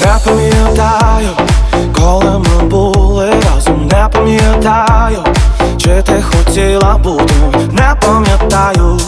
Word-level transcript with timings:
Не 0.00 0.18
пам'ятаю, 0.24 1.28
коли 1.92 2.38
ми 2.38 2.68
були 2.68 3.30
разом, 3.30 3.86
не 3.86 4.08
пам'ятаю, 4.12 5.24
чи 5.76 6.02
ти 6.02 6.22
хотіла 6.22 6.96
бути, 6.96 7.34
не 7.72 7.94
пам'ятаю, 8.00 9.00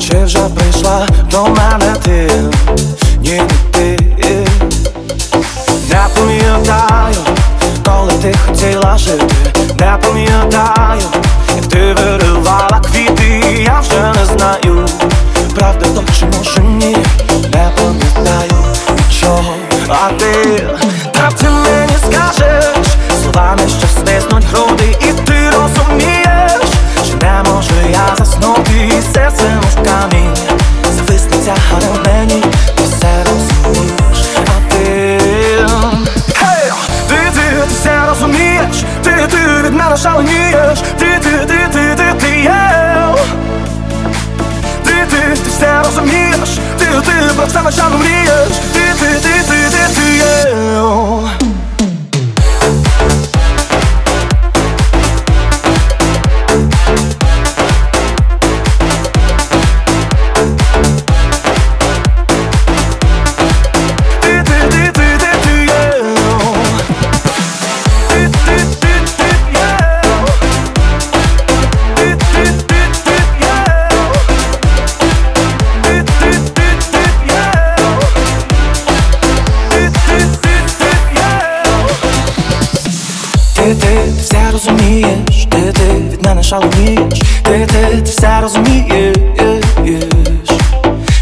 чи 0.00 0.24
вже 0.24 0.38
прийшла 0.38 1.06
до 1.30 1.42
мене 1.42 1.94
ти, 2.04 2.30
ні, 3.20 3.32
не 3.32 3.48
ти. 3.72 3.98
Не 5.90 6.06
пам'ятаю, 6.14 7.16
коли 7.86 8.12
ти 8.12 8.34
хотіла 8.46 8.98
жити, 8.98 9.34
не 9.80 9.98
пам'ятаю, 10.02 11.02
як 11.56 11.66
ти 11.66 11.94
виривала 11.94 12.80
квіти, 12.80 13.07
а 19.88 20.10
ти 20.18 20.68
ти 21.38 21.48
мені 21.48 21.92
скажеш, 22.06 22.86
словами, 23.22 23.62
що 23.78 23.86
стиснуть 23.86 24.44
груди, 24.44 24.96
і 25.00 25.12
ти 25.12 25.50
розумієш, 25.50 26.62
що 27.06 27.16
не 27.22 27.42
можу 27.50 27.74
я 27.90 28.16
заснути, 28.18 28.72
і 28.72 29.14
серце 29.14 29.60
камінь, 29.84 30.36
зависнеться 30.90 31.54
на 31.72 32.10
мені, 32.10 32.44
ти 32.76 32.82
все 32.84 33.24
розумієш, 33.24 34.26
а 34.46 34.72
ти? 34.72 35.20
Хей! 36.34 36.72
Ти, 37.08 37.14
ти, 37.34 37.40
ти 37.40 37.74
все 37.80 38.06
розумієш, 38.08 38.84
ти, 39.02 39.10
ти 39.30 39.62
від 39.62 39.74
мене 39.74 39.96
шаленієш, 39.96 40.78
ти, 40.98 41.20
ти, 41.22 41.30
ти, 41.30 41.68
ти, 41.72 41.94
ти, 41.96 42.14
ти 42.20 42.40
є. 42.40 42.70
Ти, 44.84 44.92
ти 45.10 45.48
все 45.48 45.82
розумієш, 45.84 46.58
ти, 46.78 46.84
ти 46.84 47.12
про 47.36 47.46
все 47.46 47.62
начало 47.62 47.98
мрієш, 47.98 48.27
Ти, 83.88 83.94
ти 83.94 84.20
все 84.20 84.50
розумієш, 84.52 85.46
ти, 85.50 85.72
ти 85.72 85.82
від 86.12 86.22
мене 86.24 86.42
шалуєш, 86.42 87.18
ти, 87.42 87.66
ти, 87.66 87.96
ти 87.96 88.02
все 88.02 88.40
розумієш, 88.40 89.16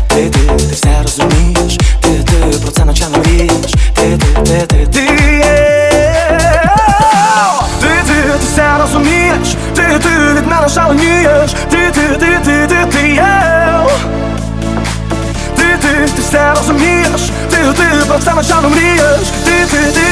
ти, 0.08 0.30
ти, 0.30 0.30
ти 0.30 0.74
все 0.74 1.02
розумієш, 1.02 1.78
ти, 2.00 2.10
ти 2.10 2.58
про 2.62 2.70
це 2.70 2.84
ночами 2.84 3.18
мрієш, 3.18 3.72
ти, 3.94 4.18
ти, 4.18 4.42
ти, 4.44 4.66
ти, 4.66 4.86
ти. 4.86 5.06
Ти, 7.80 7.88
ти, 8.06 8.22
ти 8.22 8.46
все 8.52 8.78
розумієш, 8.78 9.56
ти, 9.74 9.82
ти 9.82 10.10
від 10.36 10.46
мене 10.46 10.68
шаленієш, 10.68 11.50
ти, 11.70 11.90
ти, 11.94 12.00
ти, 12.00 12.40
ти, 12.44 12.66
ти, 12.68 12.86
ти. 12.92 13.22
Ти, 15.56 15.64
ти, 15.82 16.12
ти 16.16 16.22
все 16.22 16.54
розумієш, 16.56 17.20
ти, 17.50 17.56
ти 17.56 18.06
про 18.08 18.18
все 18.18 18.34
ночами 18.34 18.68
мрієш, 18.68 19.28
ти, 19.44 19.66
ти, 19.70 19.92
ти. 19.92 20.05